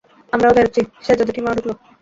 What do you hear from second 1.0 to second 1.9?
সেজজেঠিমাও ঢুকলো।